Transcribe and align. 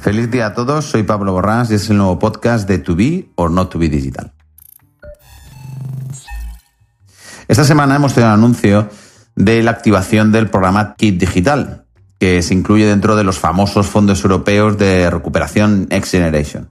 Feliz 0.00 0.30
día 0.30 0.46
a 0.46 0.54
todos, 0.54 0.84
soy 0.84 1.02
Pablo 1.02 1.32
Borrás 1.32 1.72
y 1.72 1.74
es 1.74 1.90
el 1.90 1.96
nuevo 1.96 2.20
podcast 2.20 2.68
de 2.68 2.78
To 2.78 2.94
Be 2.94 3.30
or 3.34 3.50
Not 3.50 3.70
To 3.70 3.80
Be 3.80 3.88
Digital. 3.88 4.32
Esta 7.48 7.64
semana 7.64 7.96
hemos 7.96 8.14
tenido 8.14 8.32
un 8.32 8.38
anuncio 8.38 8.88
de 9.34 9.60
la 9.62 9.72
activación 9.72 10.30
del 10.30 10.50
programa 10.50 10.94
Kit 10.96 11.18
Digital, 11.18 11.84
que 12.20 12.42
se 12.42 12.54
incluye 12.54 12.86
dentro 12.86 13.16
de 13.16 13.24
los 13.24 13.40
famosos 13.40 13.88
fondos 13.88 14.22
europeos 14.22 14.78
de 14.78 15.10
recuperación 15.10 15.88
Next 15.90 16.12
Generation 16.12 16.70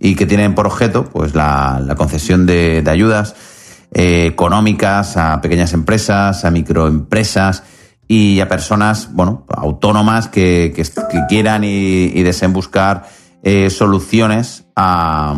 y 0.00 0.16
que 0.16 0.26
tienen 0.26 0.56
por 0.56 0.66
objeto 0.66 1.04
pues, 1.04 1.36
la, 1.36 1.94
concesión 1.96 2.44
de, 2.44 2.82
ayudas 2.88 3.36
eh, 3.92 4.26
económicas 4.26 5.16
a 5.16 5.40
pequeñas 5.40 5.72
empresas, 5.74 6.44
a 6.44 6.50
microempresas 6.50 7.62
y 8.06 8.40
a 8.40 8.48
personas, 8.48 9.10
bueno, 9.12 9.46
autónomas 9.48 10.28
que, 10.28 10.72
quieran 11.28 11.64
y, 11.64 12.22
deseen 12.22 12.52
buscar 12.52 13.06
eh, 13.42 13.70
soluciones 13.70 14.66
a, 14.76 15.34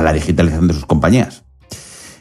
la 0.00 0.12
digitalización 0.12 0.68
de 0.68 0.74
sus 0.74 0.86
compañías. 0.86 1.44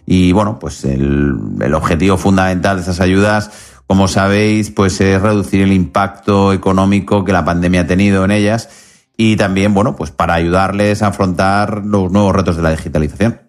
Y 0.05 0.31
bueno, 0.31 0.57
pues 0.57 0.85
el, 0.85 1.73
objetivo 1.73 2.17
fundamental 2.17 2.77
de 2.77 2.81
estas 2.81 2.99
ayudas, 2.99 3.51
como 3.85 4.07
sabéis, 4.07 4.71
pues 4.71 4.99
es 5.01 5.21
reducir 5.21 5.61
el 5.61 5.71
impacto 5.71 6.51
económico 6.51 7.23
que 7.23 7.31
la 7.31 7.45
pandemia 7.45 7.81
ha 7.81 7.87
tenido 7.87 8.25
en 8.25 8.31
ellas 8.31 8.69
y 9.15 9.35
también, 9.35 9.73
bueno, 9.73 9.95
pues 9.95 10.11
para 10.11 10.33
ayudarles 10.33 11.03
a 11.03 11.07
afrontar 11.07 11.83
los 11.85 12.11
nuevos 12.11 12.35
retos 12.35 12.55
de 12.55 12.63
la 12.63 12.71
digitalización. 12.71 13.41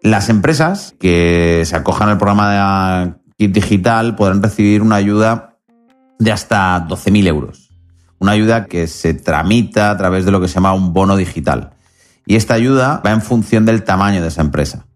Las 0.00 0.28
empresas 0.30 0.94
que 0.98 1.62
se 1.66 1.76
acojan 1.76 2.08
al 2.08 2.18
programa 2.18 2.50
de 2.50 3.14
digital 3.48 4.14
podrán 4.14 4.42
recibir 4.42 4.82
una 4.82 4.96
ayuda 4.96 5.58
de 6.18 6.32
hasta 6.32 6.86
12.000 6.86 7.26
euros. 7.26 7.70
Una 8.18 8.32
ayuda 8.32 8.66
que 8.66 8.86
se 8.86 9.14
tramita 9.14 9.90
a 9.90 9.96
través 9.96 10.24
de 10.24 10.30
lo 10.30 10.40
que 10.40 10.48
se 10.48 10.54
llama 10.54 10.74
un 10.74 10.92
bono 10.92 11.16
digital. 11.16 11.70
Y 12.24 12.36
esta 12.36 12.54
ayuda 12.54 13.02
va 13.04 13.10
en 13.10 13.22
función 13.22 13.64
del 13.64 13.82
tamaño 13.82 14.22
de 14.22 14.28
esa 14.28 14.42
empresa. 14.42 14.86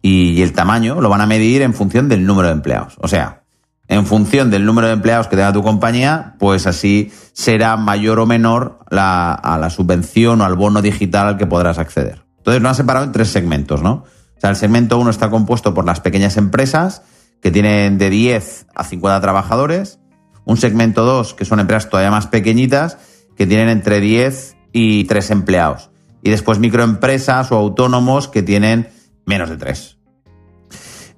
Y 0.00 0.42
el 0.42 0.52
tamaño 0.52 1.00
lo 1.00 1.08
van 1.08 1.20
a 1.20 1.26
medir 1.26 1.62
en 1.62 1.74
función 1.74 2.08
del 2.08 2.26
número 2.26 2.48
de 2.48 2.54
empleados. 2.54 2.96
O 3.00 3.08
sea, 3.08 3.42
en 3.88 4.06
función 4.06 4.50
del 4.50 4.64
número 4.64 4.86
de 4.86 4.94
empleados 4.94 5.28
que 5.28 5.36
tenga 5.36 5.52
tu 5.52 5.62
compañía, 5.62 6.36
pues 6.38 6.66
así 6.66 7.12
será 7.32 7.76
mayor 7.76 8.18
o 8.18 8.26
menor 8.26 8.80
a 8.90 9.58
la 9.60 9.70
subvención 9.70 10.40
o 10.40 10.44
al 10.44 10.54
bono 10.54 10.80
digital 10.80 11.26
al 11.26 11.36
que 11.36 11.46
podrás 11.46 11.78
acceder. 11.78 12.24
Entonces 12.38 12.62
lo 12.62 12.68
han 12.68 12.74
separado 12.74 13.04
en 13.04 13.12
tres 13.12 13.28
segmentos, 13.28 13.82
¿no? 13.82 14.04
O 14.36 14.40
sea, 14.40 14.50
el 14.50 14.56
segmento 14.56 14.98
1 14.98 15.10
está 15.10 15.30
compuesto 15.30 15.72
por 15.72 15.86
las 15.86 16.00
pequeñas 16.00 16.36
empresas, 16.36 17.02
que 17.44 17.50
tienen 17.50 17.98
de 17.98 18.08
10 18.08 18.68
a 18.74 18.84
50 18.84 19.20
trabajadores, 19.20 19.98
un 20.46 20.56
segmento 20.56 21.04
2 21.04 21.34
que 21.34 21.44
son 21.44 21.60
empresas 21.60 21.90
todavía 21.90 22.10
más 22.10 22.26
pequeñitas 22.26 22.96
que 23.36 23.46
tienen 23.46 23.68
entre 23.68 24.00
10 24.00 24.56
y 24.72 25.04
3 25.04 25.30
empleados 25.30 25.90
y 26.22 26.30
después 26.30 26.58
microempresas 26.58 27.52
o 27.52 27.56
autónomos 27.56 28.28
que 28.28 28.42
tienen 28.42 28.88
menos 29.26 29.50
de 29.50 29.58
3. 29.58 29.98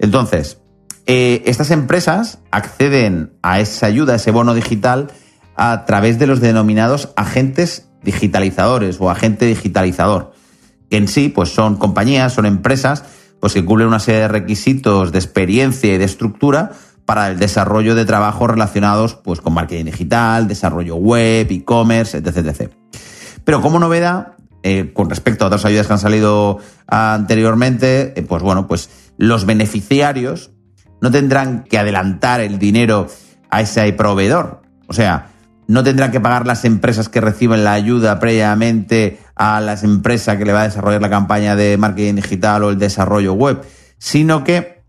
Entonces, 0.01 0.59
eh, 1.07 1.45
estas 1.47 1.71
empresas 1.71 2.41
acceden 2.51 3.33
a 3.43 3.61
esa 3.61 3.87
ayuda, 3.87 4.15
a 4.15 4.17
ese 4.17 4.33
bono 4.33 4.53
digital, 4.53 5.13
a 5.55 5.85
través 5.85 6.19
de 6.19 6.27
los 6.27 6.41
denominados 6.41 7.11
agentes 7.15 7.89
digitalizadores 8.03 9.01
o 9.01 9.11
agente 9.11 9.47
digitalizador, 9.47 10.33
que 10.91 10.97
en 10.97 11.07
sí 11.07 11.29
pues 11.29 11.51
son 11.51 11.77
compañías, 11.77 12.33
son 12.33 12.47
empresas 12.47 13.05
pues 13.41 13.55
que 13.55 13.65
cumplen 13.65 13.89
una 13.89 14.01
serie 14.01 14.23
de 14.23 14.29
requisitos 14.29 15.12
de 15.12 15.19
experiencia 15.19 15.95
y 15.95 15.98
de 15.98 16.05
estructura 16.05 16.73
para 17.05 17.29
el 17.31 17.39
desarrollo 17.39 17.95
de 17.95 18.05
trabajos 18.05 18.51
relacionados 18.51 19.15
pues, 19.15 19.41
con 19.41 19.55
marketing 19.55 19.84
digital, 19.87 20.48
desarrollo 20.48 20.97
web, 20.97 21.47
e-commerce, 21.51 22.19
etc, 22.19 22.70
Pero 23.45 23.62
como 23.62 23.79
novedad, 23.79 24.33
eh, 24.62 24.92
con 24.92 25.09
respecto 25.09 25.45
a 25.45 25.47
otras 25.47 25.64
ayudas 25.64 25.86
que 25.86 25.92
han 25.92 25.98
salido 26.01 26.58
anteriormente, 26.89 28.19
eh, 28.19 28.23
pues 28.23 28.42
bueno, 28.42 28.67
pues 28.67 28.91
los 29.17 29.47
beneficiarios 29.47 30.51
no 31.01 31.11
tendrán 31.11 31.63
que 31.63 31.79
adelantar 31.79 32.41
el 32.41 32.58
dinero 32.58 33.07
a 33.51 33.61
ese 33.61 33.92
proveedor. 33.92 34.63
O 34.89 34.92
sea, 34.92 35.29
no 35.68 35.85
tendrán 35.85 36.11
que 36.11 36.20
pagar 36.20 36.47
las 36.47 36.64
empresas 36.64 37.08
que 37.08 37.20
reciben 37.20 37.64
la 37.64 37.73
ayuda 37.73 38.18
previamente 38.18 39.18
a 39.36 39.61
las 39.61 39.85
empresas 39.85 40.36
que 40.39 40.45
le 40.45 40.52
va 40.52 40.63
a 40.63 40.64
desarrollar 40.64 41.01
la 41.01 41.11
campaña 41.11 41.55
de 41.55 41.77
marketing 41.77 42.14
digital 42.17 42.64
o 42.64 42.70
el 42.70 42.79
desarrollo 42.79 43.35
web, 43.35 43.63
sino 43.98 44.42
que 44.42 44.83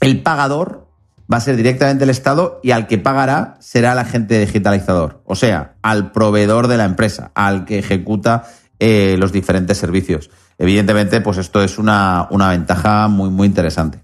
el 0.00 0.22
pagador 0.22 0.88
va 1.32 1.36
a 1.36 1.40
ser 1.40 1.56
directamente 1.56 2.04
el 2.04 2.10
Estado 2.10 2.60
y 2.62 2.72
al 2.72 2.86
que 2.86 2.98
pagará 2.98 3.56
será 3.60 3.92
el 3.92 3.98
agente 3.98 4.38
digitalizador, 4.38 5.22
o 5.24 5.36
sea, 5.36 5.76
al 5.82 6.12
proveedor 6.12 6.66
de 6.66 6.76
la 6.76 6.84
empresa, 6.84 7.30
al 7.34 7.64
que 7.64 7.78
ejecuta 7.78 8.44
eh, 8.80 9.16
los 9.18 9.32
diferentes 9.32 9.78
servicios. 9.78 10.30
Evidentemente, 10.58 11.20
pues 11.20 11.38
esto 11.38 11.62
es 11.62 11.78
una, 11.78 12.26
una 12.30 12.50
ventaja 12.50 13.06
muy, 13.08 13.30
muy 13.30 13.46
interesante. 13.46 14.02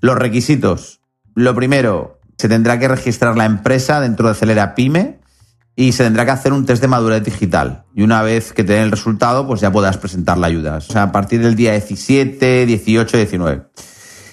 Los 0.00 0.16
requisitos. 0.16 1.00
Lo 1.34 1.54
primero, 1.54 2.20
se 2.36 2.48
tendrá 2.48 2.78
que 2.78 2.86
registrar 2.86 3.36
la 3.36 3.46
empresa 3.46 4.00
dentro 4.00 4.26
de 4.26 4.32
Acelera 4.32 4.74
Pyme 4.74 5.18
y 5.76 5.92
se 5.92 6.04
tendrá 6.04 6.24
que 6.24 6.30
hacer 6.30 6.52
un 6.52 6.66
test 6.66 6.80
de 6.80 6.88
madurez 6.88 7.24
digital. 7.24 7.84
Y 7.94 8.02
una 8.02 8.22
vez 8.22 8.52
que 8.52 8.62
te 8.62 8.74
den 8.74 8.82
el 8.84 8.90
resultado, 8.90 9.46
pues 9.46 9.60
ya 9.60 9.72
podrás 9.72 9.96
presentar 9.96 10.38
la 10.38 10.46
ayuda. 10.46 10.76
O 10.76 10.80
sea, 10.80 11.04
a 11.04 11.12
partir 11.12 11.42
del 11.42 11.56
día 11.56 11.72
17, 11.72 12.66
18, 12.66 13.16
19. 13.16 13.62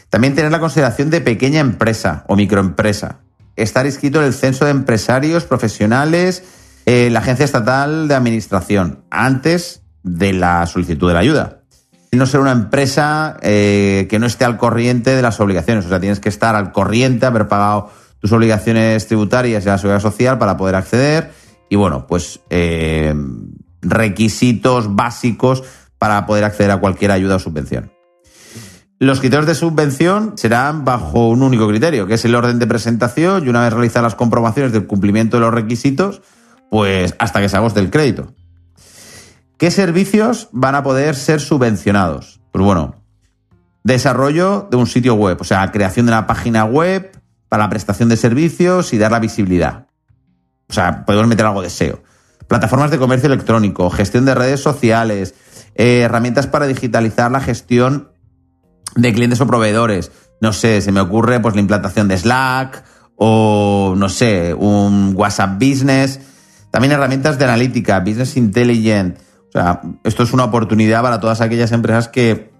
También 0.10 0.36
tener 0.36 0.52
la 0.52 0.60
consideración 0.60 1.10
de 1.10 1.22
pequeña 1.22 1.60
empresa 1.60 2.26
o 2.28 2.36
microempresa. 2.36 3.20
Estar 3.56 3.86
inscrito 3.86 4.20
en 4.20 4.26
el 4.28 4.34
censo 4.34 4.66
de 4.66 4.72
empresarios 4.72 5.46
profesionales, 5.46 6.44
en 6.86 7.14
la 7.14 7.20
Agencia 7.20 7.46
Estatal 7.46 8.08
de 8.08 8.16
Administración, 8.16 9.04
antes 9.10 9.82
de 10.04 10.34
la 10.34 10.66
solicitud 10.68 11.08
de 11.08 11.14
la 11.14 11.20
ayuda. 11.22 11.58
No 12.12 12.26
ser 12.26 12.42
una 12.42 12.52
empresa 12.52 13.38
eh, 13.42 14.08
que 14.10 14.20
no 14.20 14.26
esté 14.26 14.44
al 14.44 14.58
corriente 14.58 15.16
de 15.16 15.22
las 15.22 15.40
obligaciones. 15.40 15.86
O 15.86 15.90
sea, 15.90 16.02
tienes 16.02 16.20
que 16.20 16.28
estar 16.28 16.56
al 16.56 16.74
corriente, 16.74 17.26
haber 17.26 17.48
pagado 17.48 17.90
tus 18.22 18.32
obligaciones 18.32 19.08
tributarias 19.08 19.66
y 19.66 19.68
la 19.68 19.78
seguridad 19.78 20.00
social 20.00 20.38
para 20.38 20.56
poder 20.56 20.76
acceder. 20.76 21.32
Y 21.70 21.76
bueno, 21.76 22.06
pues 22.08 22.40
eh, 22.50 23.14
requisitos 23.82 24.96
básicos 24.96 25.64
para 25.98 26.26
poder 26.26 26.44
acceder 26.44 26.72
a 26.72 26.80
cualquier 26.80 27.12
ayuda 27.12 27.36
o 27.36 27.40
subvención. 27.40 27.92
Los 29.00 29.20
criterios 29.20 29.48
de 29.48 29.56
subvención 29.56 30.34
serán 30.38 30.86
bajo 30.86 31.30
un 31.30 31.42
único 31.42 31.68
criterio, 31.68 32.06
que 32.06 32.14
es 32.14 32.26
el 32.26 32.36
orden 32.36 32.60
de 32.60 32.68
presentación 32.68 33.44
y 33.44 33.50
una 33.50 33.62
vez 33.62 33.74
realizadas 33.74 34.04
las 34.04 34.16
comprobaciones 34.16 34.72
del 34.72 34.86
cumplimiento 34.86 35.38
de 35.38 35.42
los 35.42 35.54
requisitos, 35.54 36.22
pues 36.70 37.16
hasta 37.18 37.42
que 37.42 37.50
se 37.50 37.58
agoste 37.58 37.80
el 37.80 37.90
crédito. 37.90 38.36
¿Qué 39.58 39.72
servicios 39.72 40.50
van 40.52 40.76
a 40.76 40.84
poder 40.84 41.16
ser 41.16 41.40
subvencionados? 41.40 42.42
Pues 42.52 42.64
bueno, 42.64 42.96
desarrollo 43.84 44.68
de 44.70 44.78
un 44.78 44.86
sitio 44.86 45.16
web, 45.16 45.38
o 45.40 45.44
sea, 45.44 45.72
creación 45.72 46.06
de 46.06 46.12
una 46.12 46.28
página 46.28 46.66
web, 46.66 47.12
para 47.52 47.66
la 47.66 47.70
prestación 47.70 48.08
de 48.08 48.16
servicios 48.16 48.94
y 48.94 48.98
dar 48.98 49.12
la 49.12 49.20
visibilidad. 49.20 49.88
O 50.70 50.74
sea, 50.74 51.04
podemos 51.04 51.28
meter 51.28 51.46
algo 51.46 51.62
de 51.62 51.70
SEO. 51.70 52.02
Plataformas 52.48 52.92
de 52.92 52.98
comercio 52.98 53.28
electrónico, 53.28 53.90
gestión 53.90 54.24
de 54.24 54.34
redes 54.34 54.62
sociales, 54.62 55.36
eh, 55.76 56.00
herramientas 56.00 56.48
para 56.48 56.66
digitalizar 56.66 57.30
la 57.30 57.42
gestión 57.42 58.08
de 58.96 59.14
clientes 59.14 59.42
o 59.42 59.48
proveedores. 59.48 60.14
No 60.40 60.54
sé, 60.54 60.80
se 60.80 60.94
me 60.94 61.02
ocurre 61.02 61.42
pues 61.42 61.54
la 61.54 61.60
implantación 61.60 62.08
de 62.08 62.18
Slack 62.18 62.86
o, 63.18 63.96
no 63.98 64.08
sé, 64.08 64.54
un 64.54 65.12
WhatsApp 65.14 65.56
Business. 65.56 66.22
También 66.72 66.94
herramientas 66.94 67.38
de 67.38 67.44
analítica, 67.44 68.00
Business 68.00 68.38
Intelligent. 68.38 69.18
O 69.50 69.52
sea, 69.52 69.82
esto 70.06 70.24
es 70.24 70.32
una 70.32 70.46
oportunidad 70.46 71.02
para 71.02 71.20
todas 71.20 71.42
aquellas 71.42 71.74
empresas 71.74 72.08
que, 72.08 72.54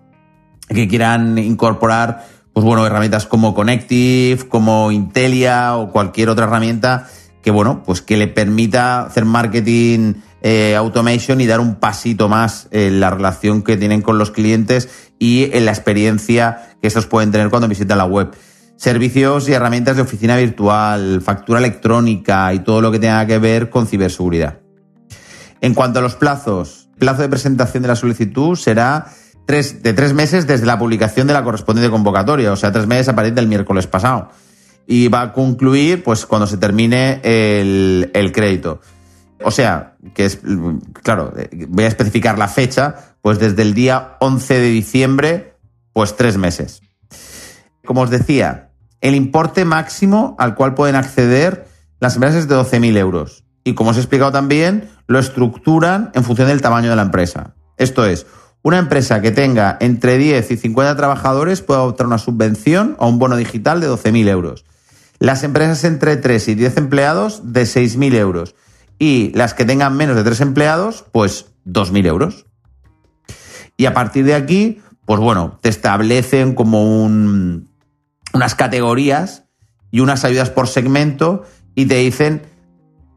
que 0.68 0.90
quieran 0.90 1.38
incorporar 1.38 2.41
pues 2.54 2.66
bueno, 2.66 2.86
herramientas 2.86 3.26
como 3.26 3.54
Connective, 3.54 4.48
como 4.50 4.92
Intelia 4.92 5.78
o 5.78 5.92
cualquier 5.92 6.30
otra 6.30 6.46
herramienta 6.46 7.08
que, 7.42 7.52
bueno, 7.52 7.84
pues 7.84 8.02
que 8.02 8.18
le 8.18 8.28
permita 8.28 9.04
hacer 9.04 9.26
marketing 9.26 10.16
eh, 10.42 10.76
automation 10.76 11.42
y 11.42 11.48
dar 11.48 11.60
un 11.60 11.76
pasito 11.76 12.30
más 12.30 12.68
en 12.72 13.00
la 13.00 13.10
relación 13.10 13.64
que 13.64 13.78
tienen 13.78 14.02
con 14.02 14.18
los 14.18 14.32
clientes 14.32 14.90
y 15.18 15.50
en 15.56 15.66
la 15.66 15.72
experiencia 15.72 16.76
que 16.82 16.88
estos 16.88 17.08
pueden 17.08 17.32
tener 17.32 17.50
cuando 17.50 17.68
visitan 17.68 17.98
la 17.98 18.06
web. 18.06 18.32
Servicios 18.76 19.48
y 19.48 19.54
herramientas 19.54 19.96
de 19.96 20.02
oficina 20.02 20.36
virtual, 20.38 21.22
factura 21.22 21.60
electrónica 21.60 22.54
y 22.54 22.60
todo 22.60 22.82
lo 22.82 22.92
que 22.92 23.00
tenga 23.00 23.26
que 23.28 23.38
ver 23.38 23.70
con 23.70 23.86
ciberseguridad. 23.86 24.60
En 25.62 25.76
cuanto 25.76 26.00
a 26.00 26.02
los 26.02 26.16
plazos, 26.16 26.90
plazo 26.98 27.22
de 27.22 27.30
presentación 27.30 27.84
de 27.84 27.90
la 27.90 27.96
solicitud 27.96 28.56
será 28.56 29.08
de 29.48 29.94
tres 29.94 30.14
meses 30.14 30.48
desde 30.48 30.66
la 30.66 30.80
publicación 30.80 31.28
de 31.28 31.34
la 31.34 31.44
correspondiente 31.44 31.92
convocatoria, 31.92 32.52
o 32.52 32.56
sea, 32.56 32.72
tres 32.72 32.88
meses 32.88 33.10
a 33.10 33.16
partir 33.16 33.34
del 33.34 33.48
miércoles 33.48 33.88
pasado. 33.88 34.30
Y 34.88 35.08
va 35.10 35.22
a 35.22 35.34
concluir 35.34 36.04
pues 36.04 36.26
cuando 36.26 36.48
se 36.48 36.58
termine 36.58 37.20
el, 37.24 38.12
el 38.14 38.32
crédito. 38.32 38.80
O 39.44 39.52
sea, 39.52 39.96
que 40.14 40.26
es, 40.26 40.40
claro, 41.04 41.34
voy 41.68 41.84
a 41.84 41.88
especificar 41.88 42.38
la 42.38 42.48
fecha, 42.48 43.16
pues 43.22 43.40
desde 43.40 43.62
el 43.62 43.74
día 43.74 44.18
11 44.20 44.60
de 44.60 44.70
diciembre, 44.70 45.56
pues 45.94 46.16
tres 46.16 46.38
meses. 46.38 46.82
Como 47.86 48.02
os 48.02 48.10
decía, 48.10 48.72
el 49.02 49.16
importe 49.16 49.66
máximo 49.66 50.36
al 50.40 50.56
cual 50.56 50.76
pueden 50.76 50.96
acceder 50.96 51.68
las 52.00 52.16
empresas 52.16 52.40
es 52.40 52.48
de 52.48 52.56
12.000 52.56 52.98
euros. 52.98 53.44
y 53.64 53.76
como 53.76 53.92
os 53.92 53.98
he 53.98 54.00
explicado 54.00 54.32
también, 54.32 54.90
lo 55.06 55.20
estructuran 55.20 56.10
en 56.16 56.24
función 56.24 56.48
del 56.48 56.62
tamaño 56.62 56.90
de 56.90 56.96
la 56.96 57.04
empresa. 57.04 57.54
Esto 57.78 58.06
es, 58.06 58.26
una 58.64 58.78
empresa 58.78 59.22
que 59.22 59.32
tenga 59.32 59.78
entre 59.80 60.18
10 60.18 60.52
y 60.52 60.58
50 60.58 60.96
trabajadores 60.96 61.62
puede 61.62 61.80
optar 61.80 62.08
una 62.08 62.18
subvención 62.18 62.96
o 63.00 63.08
un 63.08 63.18
bono 63.18 63.36
digital 63.36 63.82
de 63.82 63.90
12.000 63.90 64.28
euros. 64.30 64.66
Las 65.20 65.44
empresas 65.44 65.84
entre 65.84 66.18
3 66.18 66.48
y 66.50 66.56
10 66.56 66.78
empleados 66.78 67.54
de 67.54 67.64
6.000 67.64 68.16
euros. 68.16 68.56
Y 69.00 69.32
las 69.34 69.56
que 69.56 69.66
tengan 69.66 69.98
menos 69.98 70.16
de 70.16 70.24
3 70.24 70.42
empleados, 70.42 71.06
pues 71.12 71.48
2.000 71.66 72.06
euros. 72.06 72.46
Y 73.78 73.88
a 73.88 73.94
partir 73.94 74.26
de 74.26 74.36
aquí, 74.36 74.82
pues 75.06 75.20
bueno, 75.20 75.58
te 75.62 75.70
establecen 75.70 76.54
como 76.54 77.04
un, 77.04 77.68
unas 78.34 78.54
categorías 78.54 79.46
y 79.90 80.02
unas 80.02 80.24
ayudas 80.24 80.52
por 80.52 80.68
segmento 80.68 81.44
y 81.74 81.88
te 81.88 81.96
dicen 81.96 82.44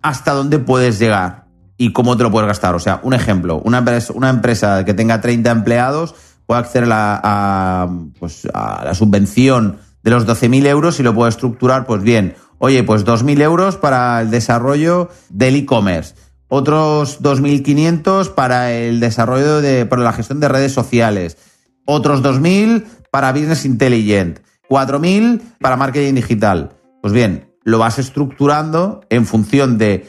hasta 0.00 0.32
dónde 0.32 0.58
puedes 0.58 0.98
llegar 0.98 1.43
y 1.76 1.92
cómo 1.92 2.16
te 2.16 2.22
lo 2.22 2.30
puedes 2.30 2.48
gastar. 2.48 2.74
O 2.74 2.78
sea, 2.78 3.00
un 3.02 3.14
ejemplo, 3.14 3.60
una 3.64 3.78
empresa, 3.78 4.12
una 4.14 4.30
empresa 4.30 4.84
que 4.84 4.94
tenga 4.94 5.20
30 5.20 5.50
empleados 5.50 6.14
puede 6.46 6.60
acceder 6.60 6.88
a, 6.92 7.88
pues, 8.18 8.46
a 8.52 8.84
la 8.84 8.94
subvención 8.94 9.78
de 10.02 10.10
los 10.10 10.26
12.000 10.26 10.66
euros 10.66 11.00
y 11.00 11.02
lo 11.02 11.14
puede 11.14 11.30
estructurar, 11.30 11.86
pues 11.86 12.02
bien, 12.02 12.34
oye, 12.58 12.82
pues 12.82 13.04
2.000 13.04 13.40
euros 13.40 13.76
para 13.76 14.20
el 14.20 14.30
desarrollo 14.30 15.08
del 15.30 15.56
e-commerce, 15.56 16.14
otros 16.48 17.22
2.500 17.22 18.34
para 18.34 18.72
el 18.72 19.00
desarrollo 19.00 19.62
de, 19.62 19.86
para 19.86 20.02
la 20.02 20.12
gestión 20.12 20.40
de 20.40 20.48
redes 20.48 20.72
sociales, 20.72 21.38
otros 21.86 22.22
2.000 22.22 22.84
para 23.10 23.32
Business 23.32 23.64
Intelligent, 23.64 24.40
4.000 24.68 25.40
para 25.58 25.76
marketing 25.76 26.14
digital. 26.14 26.70
Pues 27.00 27.14
bien, 27.14 27.48
lo 27.62 27.78
vas 27.78 27.98
estructurando 27.98 29.00
en 29.08 29.24
función 29.24 29.78
de 29.78 30.06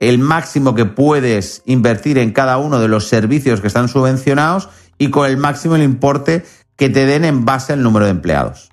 el 0.00 0.18
máximo 0.18 0.74
que 0.74 0.86
puedes 0.86 1.62
invertir 1.66 2.18
en 2.18 2.32
cada 2.32 2.58
uno 2.58 2.80
de 2.80 2.88
los 2.88 3.06
servicios 3.06 3.60
que 3.60 3.66
están 3.68 3.88
subvencionados 3.88 4.70
y 4.98 5.10
con 5.10 5.28
el 5.28 5.36
máximo 5.36 5.76
el 5.76 5.82
importe 5.82 6.44
que 6.76 6.88
te 6.88 7.06
den 7.06 7.24
en 7.24 7.44
base 7.44 7.74
al 7.74 7.82
número 7.82 8.06
de 8.06 8.10
empleados. 8.10 8.70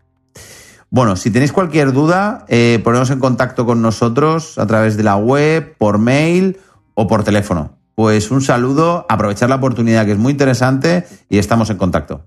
Bueno, 0.89 1.17
si 1.17 1.29
tenéis 1.29 1.51
cualquier 1.51 1.91
duda, 1.91 2.45
eh, 2.47 2.81
en 2.83 3.19
contacto 3.19 3.65
con 3.65 3.81
nosotros 3.81 4.57
a 4.57 4.65
través 4.65 4.95
de 4.95 5.03
la 5.03 5.17
web, 5.17 5.75
por 5.77 5.97
mail 5.97 6.57
o 6.93 7.07
por 7.07 7.25
teléfono. 7.25 7.77
Pues 7.93 8.31
un 8.31 8.41
saludo, 8.41 9.05
aprovechar 9.09 9.49
la 9.49 9.55
oportunidad 9.55 10.05
que 10.05 10.13
es 10.13 10.17
muy 10.17 10.31
interesante 10.31 11.05
y 11.29 11.39
estamos 11.39 11.69
en 11.69 11.77
contacto. 11.77 12.23